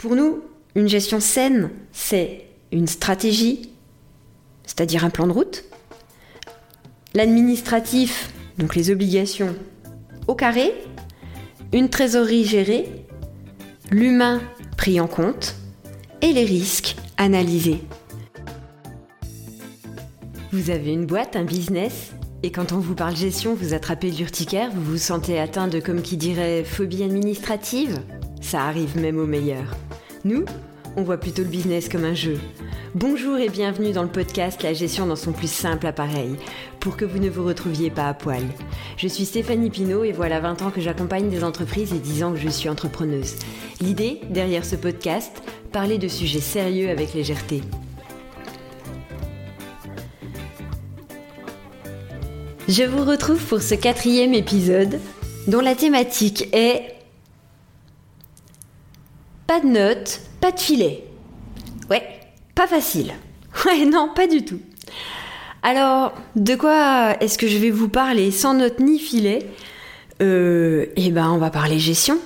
Pour 0.00 0.16
nous, 0.16 0.40
une 0.76 0.88
gestion 0.88 1.20
saine, 1.20 1.68
c'est 1.92 2.46
une 2.72 2.86
stratégie, 2.86 3.70
c'est-à-dire 4.64 5.04
un 5.04 5.10
plan 5.10 5.26
de 5.26 5.32
route, 5.32 5.64
l'administratif, 7.12 8.32
donc 8.56 8.76
les 8.76 8.90
obligations, 8.90 9.54
au 10.26 10.34
carré, 10.34 10.72
une 11.74 11.90
trésorerie 11.90 12.46
gérée, 12.46 13.04
l'humain 13.90 14.40
pris 14.78 14.98
en 15.00 15.06
compte. 15.06 15.56
Et 16.22 16.32
les 16.32 16.44
risques 16.44 16.96
analysés. 17.18 17.82
Vous 20.50 20.70
avez 20.70 20.94
une 20.94 21.04
boîte, 21.04 21.36
un 21.36 21.44
business. 21.44 22.12
Et 22.42 22.50
quand 22.50 22.72
on 22.72 22.78
vous 22.78 22.94
parle 22.94 23.16
gestion, 23.16 23.54
vous 23.54 23.74
attrapez 23.74 24.10
l'urticaire, 24.10 24.70
vous 24.74 24.82
vous 24.82 24.98
sentez 24.98 25.38
atteint 25.38 25.68
de, 25.68 25.78
comme 25.78 26.00
qui 26.00 26.16
dirait, 26.16 26.64
phobie 26.64 27.02
administrative. 27.02 28.00
Ça 28.40 28.62
arrive 28.62 28.98
même 28.98 29.18
aux 29.18 29.26
meilleurs. 29.26 29.76
Nous, 30.22 30.44
on 30.96 31.02
voit 31.02 31.16
plutôt 31.16 31.40
le 31.40 31.48
business 31.48 31.88
comme 31.88 32.04
un 32.04 32.12
jeu. 32.12 32.38
Bonjour 32.94 33.38
et 33.38 33.48
bienvenue 33.48 33.92
dans 33.92 34.02
le 34.02 34.10
podcast 34.10 34.62
La 34.62 34.74
gestion 34.74 35.06
dans 35.06 35.16
son 35.16 35.32
plus 35.32 35.50
simple 35.50 35.86
appareil, 35.86 36.36
pour 36.78 36.98
que 36.98 37.06
vous 37.06 37.18
ne 37.18 37.30
vous 37.30 37.42
retrouviez 37.42 37.88
pas 37.88 38.06
à 38.06 38.12
poil. 38.12 38.42
Je 38.98 39.08
suis 39.08 39.24
Stéphanie 39.24 39.70
Pinault 39.70 40.04
et 40.04 40.12
voilà 40.12 40.38
20 40.40 40.60
ans 40.60 40.70
que 40.70 40.82
j'accompagne 40.82 41.30
des 41.30 41.42
entreprises 41.42 41.94
et 41.94 41.98
10 41.98 42.24
ans 42.24 42.32
que 42.32 42.38
je 42.38 42.50
suis 42.50 42.68
entrepreneuse. 42.68 43.36
L'idée, 43.80 44.20
derrière 44.28 44.66
ce 44.66 44.76
podcast, 44.76 45.42
parler 45.72 45.96
de 45.96 46.08
sujets 46.08 46.40
sérieux 46.40 46.90
avec 46.90 47.14
légèreté. 47.14 47.62
Je 52.68 52.82
vous 52.82 53.06
retrouve 53.06 53.42
pour 53.46 53.62
ce 53.62 53.74
quatrième 53.74 54.34
épisode 54.34 55.00
dont 55.46 55.60
la 55.60 55.74
thématique 55.74 56.46
est 56.52 56.99
pas 59.60 59.66
de 59.66 59.72
notes, 59.72 60.20
pas 60.40 60.52
de 60.52 60.60
filet. 60.60 61.04
Ouais, 61.90 62.02
pas 62.54 62.66
facile. 62.66 63.12
Ouais, 63.66 63.84
non, 63.84 64.10
pas 64.14 64.28
du 64.28 64.44
tout. 64.44 64.60
Alors, 65.64 66.14
de 66.36 66.54
quoi 66.54 67.16
est-ce 67.20 67.36
que 67.36 67.48
je 67.48 67.58
vais 67.58 67.70
vous 67.70 67.88
parler 67.88 68.30
sans 68.30 68.54
notes 68.54 68.78
ni 68.78 69.00
filet 69.00 69.40
Euh, 70.22 70.86
eh 70.94 71.10
ben, 71.10 71.30
on 71.30 71.38
va 71.38 71.50
parler 71.50 71.80
gestion. 71.80 72.18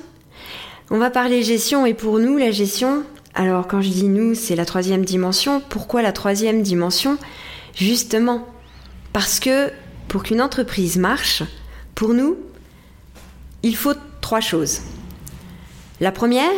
On 0.91 0.99
va 0.99 1.11
parler 1.11 1.43
gestion 1.43 1.87
et 1.87 1.95
pour 1.95 2.19
nous, 2.19 2.37
la 2.37 2.51
gestion, 2.51 3.05
alors 3.35 3.67
quand 3.67 3.81
je 3.81 3.89
dis 3.89 4.09
nous, 4.09 4.35
c'est 4.35 4.55
la 4.55 4.67
troisième 4.67 5.05
dimension. 5.05 5.63
Pourquoi 5.67 6.03
la 6.03 6.13
troisième 6.13 6.61
dimension? 6.61 7.17
Justement, 7.75 8.47
parce 9.15 9.41
que 9.41 9.71
pour 10.09 10.25
qu'une 10.25 10.43
entreprise 10.43 10.99
marche, 10.99 11.43
pour 11.95 12.13
nous, 12.13 12.37
il 13.63 13.77
faut 13.77 13.95
trois 14.21 14.41
choses. 14.41 14.83
La 16.01 16.13
première, 16.13 16.51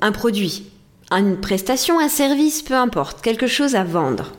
un 0.00 0.12
produit, 0.12 0.64
une 1.10 1.36
prestation, 1.40 1.98
un 1.98 2.08
service, 2.08 2.62
peu 2.62 2.74
importe, 2.74 3.22
quelque 3.22 3.46
chose 3.46 3.74
à 3.74 3.84
vendre. 3.84 4.32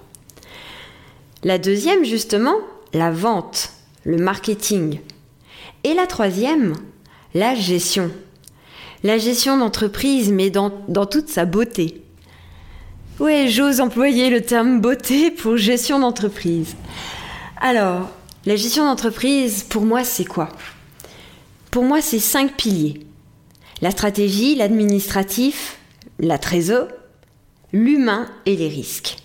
La 1.43 1.57
deuxième, 1.57 2.03
justement, 2.03 2.55
la 2.93 3.11
vente, 3.11 3.71
le 4.03 4.17
marketing. 4.17 4.99
Et 5.83 5.93
la 5.93 6.07
troisième, 6.07 6.73
la 7.33 7.55
gestion. 7.55 8.11
La 9.03 9.17
gestion 9.17 9.57
d'entreprise, 9.57 10.31
mais 10.31 10.49
dans, 10.49 10.71
toute 11.05 11.29
sa 11.29 11.45
beauté. 11.45 12.01
Ouais, 13.19 13.47
j'ose 13.47 13.79
employer 13.79 14.29
le 14.29 14.41
terme 14.41 14.81
beauté 14.81 15.31
pour 15.31 15.57
gestion 15.57 15.99
d'entreprise. 15.99 16.75
Alors, 17.61 18.09
la 18.45 18.55
gestion 18.55 18.85
d'entreprise, 18.85 19.63
pour 19.63 19.83
moi, 19.83 20.03
c'est 20.03 20.25
quoi? 20.25 20.49
Pour 21.71 21.83
moi, 21.83 22.01
c'est 22.01 22.19
cinq 22.19 22.55
piliers. 22.57 23.05
La 23.81 23.91
stratégie, 23.91 24.55
l'administratif, 24.55 25.77
la 26.19 26.39
trésor, 26.39 26.87
l'humain 27.73 28.27
et 28.45 28.55
les 28.55 28.67
risques. 28.67 29.17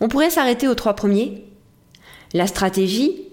On 0.00 0.08
pourrait 0.08 0.30
s'arrêter 0.30 0.66
aux 0.66 0.74
trois 0.74 0.94
premiers. 0.94 1.44
La 2.34 2.46
stratégie, 2.46 3.28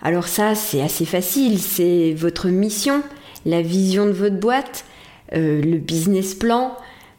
alors 0.00 0.28
ça 0.28 0.54
c'est 0.54 0.80
assez 0.80 1.04
facile, 1.04 1.58
c'est 1.58 2.14
votre 2.14 2.48
mission, 2.48 3.02
la 3.44 3.60
vision 3.60 4.06
de 4.06 4.12
votre 4.12 4.36
boîte, 4.36 4.84
euh, 5.34 5.60
le 5.60 5.78
business 5.78 6.34
plan, 6.34 6.76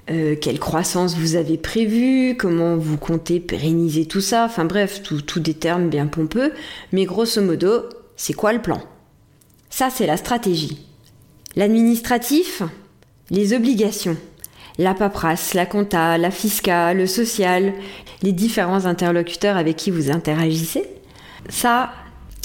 euh, 0.10 0.36
quelle 0.40 0.60
croissance 0.60 1.16
vous 1.16 1.36
avez 1.36 1.58
prévue, 1.58 2.38
comment 2.38 2.76
vous 2.78 2.98
comptez 2.98 3.40
pérenniser 3.40 4.06
tout 4.06 4.22
ça, 4.22 4.46
enfin 4.46 4.66
bref, 4.66 5.04
tout 5.04 5.40
des 5.40 5.54
termes 5.54 5.90
bien 5.90 6.08
pompeux, 6.08 6.54
mais 6.92 7.06
grosso 7.06 7.42
modo, 7.42 7.84
c'est 8.16 8.34
quoi 8.34 8.54
le 8.54 8.62
plan? 8.62 8.82
Ça 9.70 9.90
c'est 9.90 10.08
la 10.08 10.18
stratégie. 10.18 10.80
L'administratif, 11.56 12.64
les 13.30 13.54
obligations, 13.54 14.18
la 14.78 14.94
paperasse, 14.94 15.54
la 15.54 15.66
compta, 15.66 16.18
la 16.18 16.32
fiscale, 16.32 16.98
le 16.98 17.08
social, 17.08 17.74
les 18.24 18.34
différents 18.34 18.86
interlocuteurs 18.86 19.56
avec 19.56 19.78
qui 19.78 19.92
vous 19.92 20.12
interagissez. 20.12 20.84
Ça, 21.48 21.92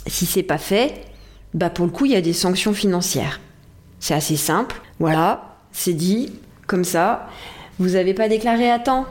si 0.06 0.26
c'est 0.26 0.44
pas 0.44 0.58
fait, 0.58 1.06
bah 1.54 1.70
pour 1.70 1.86
le 1.86 1.90
coup, 1.90 2.04
il 2.04 2.12
y 2.12 2.16
a 2.16 2.20
des 2.20 2.32
sanctions 2.32 2.72
financières. 2.72 3.40
C'est 3.98 4.14
assez 4.14 4.36
simple. 4.36 4.80
Voilà, 5.00 5.56
c'est 5.72 5.92
dit, 5.92 6.32
comme 6.66 6.84
ça. 6.84 7.28
Vous 7.78 7.90
n'avez 7.90 8.14
pas 8.14 8.28
déclaré 8.28 8.70
à 8.70 8.78
temps 8.78 9.06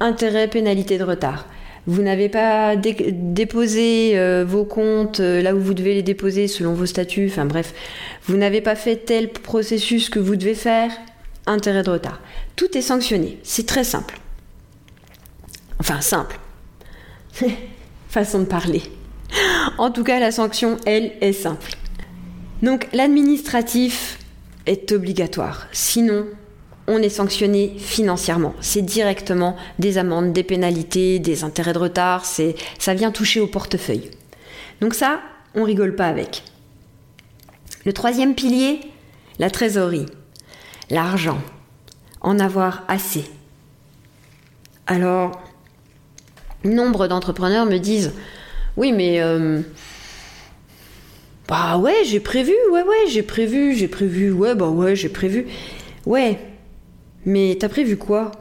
Intérêt, 0.00 0.48
pénalité 0.48 0.98
de 0.98 1.04
retard 1.04 1.46
vous 1.86 2.02
n'avez 2.02 2.28
pas 2.28 2.76
déposé 2.76 4.18
euh, 4.18 4.44
vos 4.46 4.64
comptes 4.64 5.20
euh, 5.20 5.42
là 5.42 5.54
où 5.54 5.60
vous 5.60 5.74
devez 5.74 5.94
les 5.94 6.02
déposer 6.02 6.48
selon 6.48 6.72
vos 6.72 6.86
statuts, 6.86 7.28
enfin 7.30 7.44
bref, 7.44 7.74
vous 8.26 8.36
n'avez 8.36 8.60
pas 8.60 8.74
fait 8.74 8.96
tel 8.96 9.30
processus 9.30 10.08
que 10.08 10.18
vous 10.18 10.36
devez 10.36 10.54
faire, 10.54 10.90
intérêt 11.46 11.82
de 11.82 11.90
retard. 11.90 12.20
Tout 12.56 12.76
est 12.76 12.82
sanctionné, 12.82 13.38
c'est 13.42 13.66
très 13.66 13.84
simple. 13.84 14.18
Enfin 15.78 16.00
simple. 16.00 16.38
Façon 18.08 18.40
de 18.40 18.44
parler. 18.44 18.82
En 19.78 19.90
tout 19.90 20.04
cas, 20.04 20.20
la 20.20 20.30
sanction, 20.30 20.76
elle, 20.86 21.12
est 21.20 21.32
simple. 21.32 21.72
Donc 22.62 22.86
l'administratif 22.92 24.18
est 24.66 24.92
obligatoire. 24.92 25.66
Sinon, 25.72 26.26
on 26.86 26.98
est 26.98 27.08
sanctionné 27.08 27.74
financièrement. 27.78 28.54
C'est 28.60 28.82
directement 28.82 29.56
des 29.78 29.98
amendes, 29.98 30.32
des 30.32 30.42
pénalités, 30.42 31.18
des 31.18 31.44
intérêts 31.44 31.72
de 31.72 31.78
retard, 31.78 32.24
ça 32.24 32.94
vient 32.94 33.10
toucher 33.10 33.40
au 33.40 33.46
portefeuille. 33.46 34.10
Donc 34.80 34.94
ça, 34.94 35.20
on 35.54 35.64
rigole 35.64 35.96
pas 35.96 36.06
avec. 36.06 36.42
Le 37.84 37.92
troisième 37.92 38.34
pilier, 38.34 38.80
la 39.38 39.50
trésorerie. 39.50 40.06
L'argent. 40.90 41.38
En 42.20 42.38
avoir 42.38 42.84
assez. 42.88 43.24
Alors, 44.86 45.42
nombre 46.64 47.06
d'entrepreneurs 47.06 47.66
me 47.66 47.78
disent 47.78 48.12
Oui, 48.76 48.92
mais. 48.92 49.20
Euh, 49.20 49.60
bah 51.46 51.76
ouais, 51.76 52.04
j'ai 52.06 52.20
prévu, 52.20 52.54
ouais, 52.72 52.82
ouais, 52.82 53.06
j'ai 53.08 53.22
prévu, 53.22 53.74
j'ai 53.74 53.88
prévu, 53.88 54.32
ouais, 54.32 54.54
bah 54.54 54.68
ouais, 54.68 54.96
j'ai 54.96 55.10
prévu. 55.10 55.46
Ouais, 56.06 56.38
mais 57.24 57.56
t'as 57.58 57.68
prévu 57.68 57.96
quoi? 57.96 58.32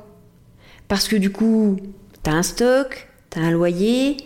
Parce 0.87 1.07
que 1.07 1.15
du 1.15 1.31
coup, 1.31 1.77
t'as 2.21 2.31
un 2.31 2.43
stock, 2.43 3.07
t'as 3.29 3.41
un 3.41 3.51
loyer, 3.51 4.17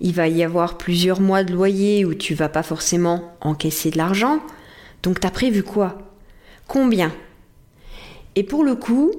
il 0.00 0.12
va 0.12 0.28
y 0.28 0.42
avoir 0.42 0.76
plusieurs 0.76 1.20
mois 1.20 1.44
de 1.44 1.52
loyer 1.52 2.04
où 2.04 2.14
tu 2.14 2.34
vas 2.34 2.48
pas 2.48 2.62
forcément 2.62 3.36
encaisser 3.40 3.90
de 3.90 3.96
l'argent. 3.96 4.40
Donc 5.02 5.20
t'as 5.20 5.30
prévu 5.30 5.62
quoi? 5.62 5.98
Combien? 6.66 7.12
Et 8.36 8.42
pour 8.42 8.64
le 8.64 8.74
coup, 8.74 9.12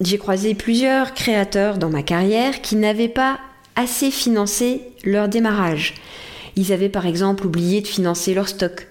j'ai 0.00 0.18
croisé 0.18 0.54
plusieurs 0.54 1.14
créateurs 1.14 1.78
dans 1.78 1.90
ma 1.90 2.02
carrière 2.02 2.62
qui 2.62 2.76
n'avaient 2.76 3.08
pas 3.08 3.38
assez 3.76 4.10
financé 4.10 4.82
leur 5.04 5.28
démarrage. 5.28 5.94
Ils 6.56 6.72
avaient 6.72 6.88
par 6.88 7.06
exemple 7.06 7.46
oublié 7.46 7.82
de 7.82 7.86
financer 7.86 8.32
leur 8.34 8.48
stock 8.48 8.88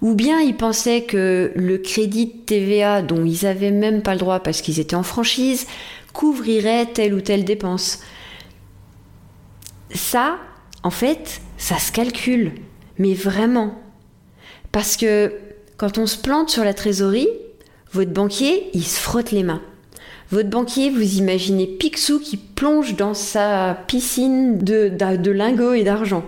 ou 0.00 0.14
bien 0.14 0.40
ils 0.40 0.56
pensaient 0.56 1.02
que 1.02 1.52
le 1.54 1.78
crédit 1.78 2.26
de 2.26 2.38
TVA 2.44 3.02
dont 3.02 3.24
ils 3.24 3.44
n'avaient 3.44 3.70
même 3.70 4.02
pas 4.02 4.12
le 4.12 4.18
droit 4.18 4.40
parce 4.40 4.60
qu'ils 4.60 4.80
étaient 4.80 4.96
en 4.96 5.02
franchise 5.02 5.66
couvrirait 6.12 6.86
telle 6.86 7.14
ou 7.14 7.20
telle 7.20 7.44
dépense. 7.44 8.00
Ça, 9.94 10.36
en 10.82 10.90
fait, 10.90 11.40
ça 11.56 11.78
se 11.78 11.92
calcule, 11.92 12.52
mais 12.98 13.14
vraiment. 13.14 13.80
Parce 14.72 14.96
que 14.96 15.32
quand 15.76 15.98
on 15.98 16.06
se 16.06 16.18
plante 16.18 16.50
sur 16.50 16.64
la 16.64 16.74
trésorerie, 16.74 17.28
votre 17.92 18.12
banquier, 18.12 18.70
il 18.74 18.84
se 18.84 18.98
frotte 19.00 19.30
les 19.30 19.42
mains. 19.42 19.62
Votre 20.30 20.50
banquier, 20.50 20.90
vous 20.90 21.18
imaginez 21.18 21.66
Picsou 21.66 22.18
qui 22.18 22.36
plonge 22.36 22.96
dans 22.96 23.14
sa 23.14 23.78
piscine 23.86 24.58
de, 24.58 24.88
de 24.88 25.30
lingots 25.30 25.74
et 25.74 25.84
d'argent. 25.84 26.24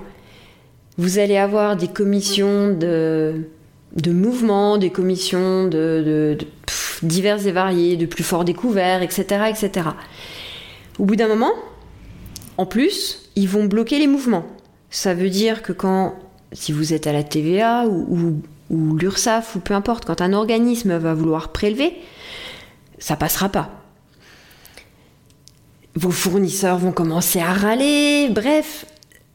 Vous 0.98 1.19
allez 1.19 1.37
avoir 1.37 1.76
des 1.76 1.88
commissions 1.88 2.75
de 2.75 3.48
de 3.96 4.12
mouvements, 4.12 4.78
des 4.78 4.90
commissions 4.90 5.66
de, 5.66 6.37
et 7.02 7.52
variés, 7.52 7.96
de 7.96 8.06
plus 8.06 8.25
forts 8.25 8.44
découverts, 8.44 9.02
etc., 9.02 9.44
etc. 9.48 9.88
Au 10.98 11.04
bout 11.04 11.16
d'un 11.16 11.28
moment, 11.28 11.52
en 12.58 12.66
plus, 12.66 13.31
ils 13.37 13.48
vont 13.48 13.64
bloquer 13.64 13.98
les 13.98 14.06
mouvements. 14.06 14.46
Ça 14.90 15.14
veut 15.14 15.31
dire 15.31 15.62
que 15.62 15.72
quand, 15.72 16.14
si 16.52 16.72
vous 16.72 16.93
êtes 16.93 17.06
à 17.06 17.12
la 17.12 17.22
TVA 17.22 17.87
ou, 17.87 18.40
l'URSSAF 18.70 19.56
ou 19.56 19.60
peu 19.60 19.75
importe, 19.75 20.04
quand 20.04 20.20
un 20.20 20.32
organisme 20.32 20.96
va 20.96 21.14
vouloir 21.14 21.49
prélever, 21.49 21.94
ça 22.99 23.16
passera 23.16 23.49
pas. 23.49 23.70
Vos 25.94 26.10
fournisseurs 26.10 26.76
vont 26.76 26.92
commencer 26.92 27.40
à 27.40 27.52
râler, 27.52 28.28
bref. 28.31 28.84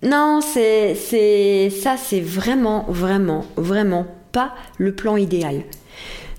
Non, 0.03 0.41
c'est, 0.41 1.69
ça, 1.69 1.95
c'est 1.97 2.21
vraiment, 2.21 2.85
vraiment, 2.87 3.45
vraiment 3.55 4.07
pas 4.31 4.55
le 4.77 4.95
plan 4.95 5.15
idéal. 5.15 5.63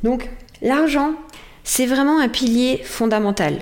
Donc, 0.02 0.28
l'argent, 0.62 1.14
c'est 1.62 1.86
vraiment 1.86 2.18
un 2.18 2.28
pilier 2.28 2.78
fondamental. 2.78 3.60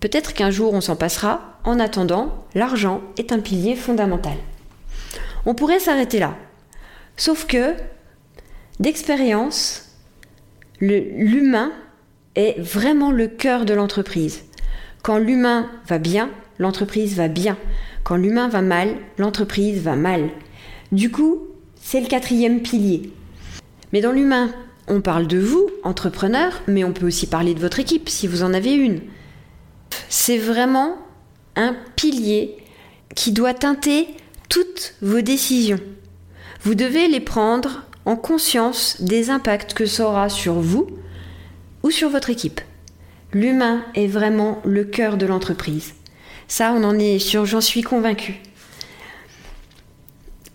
Peut-être 0.00 0.32
qu'un 0.34 0.50
jour 0.50 0.72
on 0.74 0.80
s'en 0.80 0.96
passera. 0.96 1.60
En 1.64 1.78
attendant, 1.80 2.44
l'argent 2.54 3.02
est 3.18 3.32
un 3.32 3.40
pilier 3.40 3.76
fondamental. 3.76 4.36
On 5.46 5.54
pourrait 5.54 5.80
s'arrêter 5.80 6.18
là. 6.18 6.36
Sauf 7.16 7.46
que, 7.46 7.74
d'expérience, 8.80 9.96
l'humain 10.80 11.72
est 12.34 12.58
vraiment 12.58 13.10
le 13.10 13.28
cœur 13.28 13.64
de 13.64 13.74
l'entreprise. 13.74 14.44
Quand 15.02 15.18
l'humain 15.18 15.70
va 15.86 15.98
bien, 15.98 16.30
l'entreprise 16.58 17.16
va 17.16 17.28
bien. 17.28 17.56
Quand 18.04 18.16
l'humain 18.16 18.48
va 18.48 18.62
mal, 18.62 18.96
l'entreprise 19.18 19.82
va 19.82 19.96
mal. 19.96 20.30
Du 20.92 21.10
coup, 21.10 21.46
c'est 21.80 22.00
le 22.00 22.06
quatrième 22.06 22.60
pilier. 22.60 23.12
Mais 23.92 24.00
dans 24.00 24.12
l'humain, 24.12 24.50
on 24.86 25.00
parle 25.00 25.26
de 25.26 25.38
vous, 25.38 25.68
entrepreneur, 25.82 26.60
mais 26.66 26.84
on 26.84 26.92
peut 26.92 27.06
aussi 27.06 27.26
parler 27.26 27.54
de 27.54 27.60
votre 27.60 27.78
équipe 27.78 28.08
si 28.08 28.26
vous 28.26 28.42
en 28.42 28.54
avez 28.54 28.72
une. 28.72 29.00
C'est 30.08 30.38
vraiment 30.38 30.96
un 31.56 31.76
pilier 31.96 32.56
qui 33.14 33.32
doit 33.32 33.54
teinter 33.54 34.08
toutes 34.48 34.94
vos 35.02 35.20
décisions. 35.20 35.80
Vous 36.62 36.74
devez 36.74 37.08
les 37.08 37.20
prendre 37.20 37.84
en 38.04 38.16
conscience 38.16 39.00
des 39.00 39.30
impacts 39.30 39.74
que 39.74 39.86
ça 39.86 40.08
aura 40.08 40.28
sur 40.28 40.54
vous 40.54 40.86
ou 41.82 41.90
sur 41.90 42.08
votre 42.08 42.30
équipe. 42.30 42.60
L'humain 43.32 43.84
est 43.94 44.06
vraiment 44.06 44.62
le 44.64 44.84
cœur 44.84 45.16
de 45.16 45.26
l'entreprise. 45.26 45.94
Ça, 46.46 46.72
on 46.72 46.82
en 46.82 46.98
est 46.98 47.18
sûr, 47.18 47.44
j'en 47.44 47.60
suis 47.60 47.82
convaincue. 47.82 48.36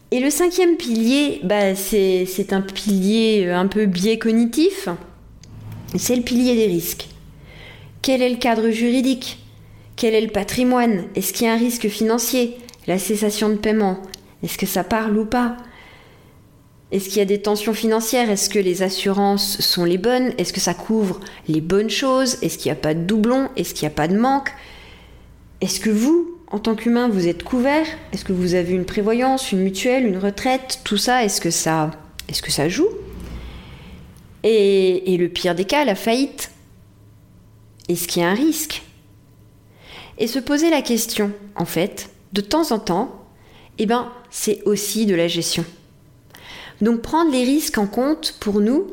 Et 0.10 0.20
le 0.20 0.30
cinquième 0.30 0.78
pilier, 0.78 1.40
bah, 1.44 1.76
c'est 1.76 2.52
un 2.52 2.62
pilier 2.62 3.50
un 3.50 3.68
peu 3.68 3.86
biais 3.86 4.18
cognitif. 4.18 4.88
C'est 5.96 6.16
le 6.16 6.24
pilier 6.24 6.56
des 6.56 6.68
risques. 6.68 7.10
Quel 8.02 8.22
est 8.22 8.30
le 8.30 8.38
cadre 8.38 8.70
juridique? 8.70 9.40
Quel 9.96 10.16
est 10.16 10.22
le 10.22 10.32
patrimoine? 10.32 11.06
Est-ce 11.16 11.34
qu'il 11.34 11.46
y 11.46 11.50
a 11.50 11.54
un 11.54 11.58
risque 11.58 11.88
financier? 11.88 12.58
La 12.88 12.98
cessation 12.98 13.50
de 13.50 13.56
paiement? 13.56 14.02
Est-ce 14.44 14.58
que 14.58 14.66
ça 14.66 14.84
parle 14.84 15.18
ou 15.18 15.26
pas? 15.26 15.58
Est-ce 16.94 17.10
qu'il 17.10 17.18
y 17.18 17.22
a 17.22 17.26
des 17.26 17.42
tensions 17.42 17.74
financières? 17.74 18.30
Est-ce 18.30 18.52
que 18.52 18.60
les 18.60 18.84
assurances 18.84 19.60
sont 19.62 19.84
les 19.84 19.98
bonnes? 19.98 20.32
Est-ce 20.38 20.54
que 20.54 20.60
ça 20.60 20.76
couvre 20.76 21.20
les 21.48 21.60
bonnes 21.60 21.90
choses? 21.90 22.38
Est-ce 22.44 22.60
qu'il 22.60 22.72
n'y 22.72 22.78
a 22.78 22.80
pas 22.80 22.94
de 22.94 23.00
doublons 23.00 23.50
Est-ce 23.56 23.74
qu'il 23.74 23.88
n'y 23.88 23.92
a 23.92 23.96
pas 23.96 24.08
de 24.08 24.16
manque? 24.16 24.52
Est-ce 25.60 25.80
que 25.80 25.90
vous, 25.90 26.38
en 26.52 26.60
tant 26.60 26.76
qu'humain, 26.76 27.10
vous 27.10 27.28
êtes 27.28 27.42
couvert? 27.42 27.88
Est-ce 28.12 28.24
que 28.24 28.32
vous 28.32 28.54
avez 28.54 28.74
une 28.74 28.86
prévoyance, 28.86 29.52
une 29.52 29.62
mutuelle, 29.62 30.06
une 30.06 30.20
retraite? 30.20 30.82
Tout 30.84 30.98
ça, 30.98 31.26
est-ce 31.26 31.42
que 31.42 31.50
ça, 31.50 31.90
joue? 32.70 32.90
Et, 34.44 35.16
et 35.16 35.18
le 35.18 35.30
pire 35.30 35.56
des 35.56 35.66
cas, 35.66 35.86
la 35.86 35.96
faillite. 35.96 36.52
Est-ce 37.90 38.08
qu'il 38.08 38.22
y 38.22 38.26
a 38.26 38.30
un 38.30 38.36
risque? 38.36 38.84
Et 40.20 40.28
se 40.28 40.38
poser 40.38 40.70
la 40.70 40.84
question, 40.84 41.32
en 41.56 41.66
fait, 41.66 42.12
de 42.34 42.42
temps 42.42 42.72
en 42.72 42.78
temps, 42.78 43.26
eh 43.80 43.88
ben, 43.88 44.12
c'est 44.30 44.62
aussi 44.66 45.08
de 45.08 45.16
la 45.16 45.28
gestion. 45.28 45.66
Donc 46.82 47.02
prendre 47.02 47.32
les 47.32 47.44
risques 47.44 47.78
en 47.78 47.88
compte, 47.88 48.36
pour 48.40 48.60
nous, 48.60 48.88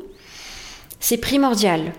c'est 1.01 1.17
primordial. 1.17 1.93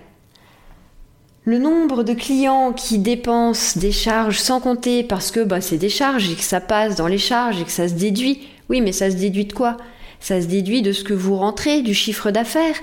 Le 1.44 1.58
nombre 1.58 2.04
de 2.04 2.14
clients 2.14 2.72
qui 2.72 3.00
dépensent 3.00 3.80
des 3.80 3.92
charges 3.92 4.38
sans 4.38 4.60
compter 4.60 5.04
parce 5.04 5.32
que 5.32 5.40
bah, 5.44 5.60
c'est 5.60 5.80
des 5.80 5.90
charges 5.90 6.30
et 6.30 6.36
que 6.36 6.44
ça 6.44 6.62
passe 6.62 6.96
dans 6.96 7.08
les 7.08 7.18
charges 7.18 7.60
et 7.60 7.66
que 7.66 7.72
ça 7.72 7.88
se 7.90 7.96
déduit. 7.96 8.48
Oui, 8.70 8.80
mais 8.80 8.92
ça 8.92 9.10
se 9.10 9.16
déduit 9.16 9.46
de 9.46 9.54
quoi? 9.54 9.78
Ça 10.20 10.40
se 10.40 10.46
déduit 10.46 10.84
de 10.84 10.92
ce 10.92 11.04
que 11.04 11.16
vous 11.16 11.36
rentrez, 11.36 11.82
du 11.82 11.96
chiffre 11.96 12.30
d'affaires. 12.30 12.76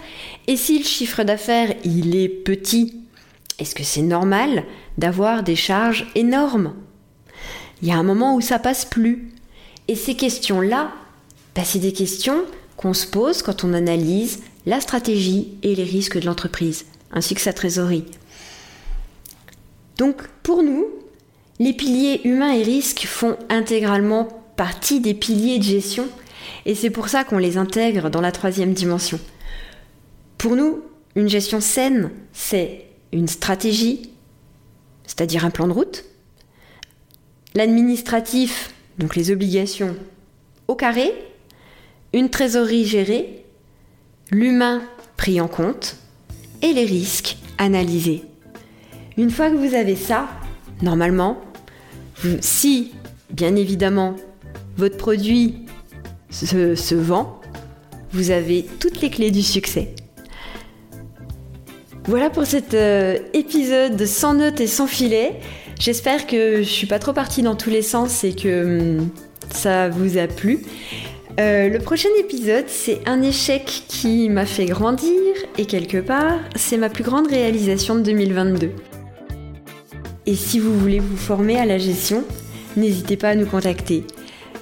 Et 0.49 0.56
si 0.56 0.79
le 0.79 0.85
chiffre 0.85 1.23
d'affaires, 1.23 1.73
il 1.85 2.17
est 2.17 2.29
petit, 2.29 2.97
est-ce 3.61 3.77
que 3.77 3.85
c'est 3.85 4.03
normal 4.03 4.65
d'avoir 4.99 5.45
des 5.45 5.55
charges 5.55 6.09
énormes? 6.17 6.75
Il 7.81 7.89
y 7.89 7.93
a 7.93 7.97
un 7.97 8.03
moment 8.03 8.35
où 8.35 8.41
ça 8.41 8.59
passe 8.59 8.85
plus. 8.85 9.31
Et 9.87 9.95
ces 9.95 10.17
questions-là, 10.17 10.91
bah, 11.55 11.62
c'est 11.65 11.79
des 11.79 11.93
questions 11.93 12.43
qu'on 12.79 12.95
se 12.95 13.07
pose 13.07 13.43
quand 13.43 13.65
on 13.65 13.75
analyse 13.75 14.39
la 14.65 14.81
stratégie 14.81 15.49
et 15.63 15.75
les 15.75 15.85
risques 15.85 16.19
de 16.19 16.25
l'entreprise, 16.25 16.87
ainsi 17.13 17.35
que 17.35 17.41
sa 17.41 17.53
trésorerie. 17.53 18.05
Donc 19.99 20.29
pour 20.45 20.63
nous, 20.63 20.87
les 21.59 21.73
piliers 21.73 22.21
humains 22.25 22.53
et 22.53 22.63
risques 22.63 23.05
font 23.05 23.37
intégralement 23.51 24.29
partie 24.57 25.01
des 25.01 25.13
piliers 25.13 25.59
de 25.59 25.65
gestion 25.65 26.09
et 26.67 26.77
c'est 26.77 26.91
pour 26.91 27.09
ça 27.09 27.25
qu'on 27.25 27.39
les 27.39 27.57
intègre 27.57 28.11
dans 28.11 28.21
la 28.21 28.31
troisième 28.31 28.75
dimension. 28.75 29.19
Pour 30.39 30.55
nous, 30.55 30.81
une 31.17 31.29
gestion 31.29 31.61
saine, 31.61 32.11
c'est 32.33 32.85
une 33.13 33.27
stratégie, 33.27 34.13
c'est-à-dire 35.05 35.45
un 35.45 35.51
plan 35.51 35.67
de 35.67 35.73
route, 35.73 36.05
l'administratif, 37.55 38.73
donc 38.99 39.17
les 39.17 39.33
obligations 39.33 39.97
au 40.69 40.77
carré, 40.77 41.13
une 42.13 42.31
trésorerie 42.31 42.85
gérée, 42.85 43.45
l'humain 44.31 44.83
pris 45.17 45.41
en 45.41 45.49
compte 45.49 45.97
et 46.63 46.73
les 46.73 46.85
risques 46.85 47.37
analysés. 47.59 48.23
Une 49.17 49.31
fois 49.31 49.51
que 49.51 49.57
vous 49.57 49.75
avez 49.75 49.97
ça, 49.97 50.29
normalement, 50.83 51.41
si, 52.41 52.93
bien 53.31 53.57
évidemment, 53.57 54.17
votre 54.77 54.97
produit 54.97 55.57
se, 56.31 56.95
vend, 56.95 57.41
vous 58.13 58.31
avez 58.31 58.65
toutes 58.81 59.01
les 59.01 59.11
clés 59.11 59.31
du 59.31 59.43
succès. 59.43 59.95
Voilà 62.05 62.31
pour 62.31 62.47
cet 62.47 62.73
euh, 62.73 63.19
épisode 63.35 64.07
sans 64.07 64.35
notes 64.35 64.61
et 64.61 64.67
sans 64.67 64.87
filet. 64.87 65.41
J'espère 65.79 66.27
que 66.27 66.59
je 66.59 66.69
suis 66.69 66.87
pas 66.87 66.99
trop 66.99 67.13
partie 67.13 67.43
dans 67.43 67.55
tous 67.55 67.71
les 67.71 67.83
sens 67.83 68.25
et 68.25 68.35
que 68.35 68.99
hum, 68.99 69.09
ça 69.51 69.89
vous 69.89 70.17
a 70.17 70.27
plu. 70.27 70.65
Euh, 71.38 71.69
le 71.69 71.79
prochain 71.79 72.08
épisode, 72.19 72.64
c'est 72.67 73.00
un 73.06 73.23
échec 73.23 73.85
qui 73.87 74.29
m'a 74.29 74.44
fait 74.44 74.64
grandir 74.64 75.12
et 75.56 75.67
quelque 75.67 75.99
part, 75.99 76.40
c'est 76.56 76.76
ma 76.76 76.88
plus 76.88 77.05
grande 77.05 77.29
réalisation 77.29 77.94
de 77.94 78.00
2022. 78.00 78.73
Et 80.26 80.35
si 80.35 80.59
vous 80.59 80.76
voulez 80.76 80.99
vous 80.99 81.16
former 81.16 81.57
à 81.57 81.64
la 81.64 81.78
gestion, 81.78 82.25
n'hésitez 82.76 83.16
pas 83.16 83.28
à 83.30 83.35
nous 83.37 83.47
contacter 83.47 84.02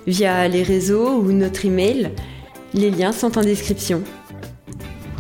via 0.07 0.47
les 0.49 0.63
réseaux 0.63 1.17
ou 1.17 1.33
notre 1.33 1.65
email. 1.65 2.11
Les 2.75 2.91
liens 2.91 3.13
sont 3.13 3.39
en 3.39 3.43
description. 3.43 4.03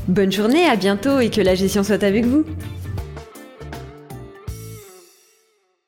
Bonne 0.09 0.31
journée, 0.31 0.67
à 0.67 0.77
bientôt 0.77 1.21
et 1.21 1.31
que 1.31 1.41
la 1.41 1.55
gestion 1.55 1.83
soit 1.83 2.05
avec 2.05 2.27
vous. 2.27 2.45